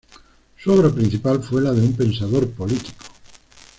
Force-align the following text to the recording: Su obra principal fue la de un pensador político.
Su 0.57 0.71
obra 0.73 0.89
principal 0.89 1.43
fue 1.43 1.61
la 1.61 1.73
de 1.73 1.81
un 1.81 1.93
pensador 1.93 2.49
político. 2.49 3.03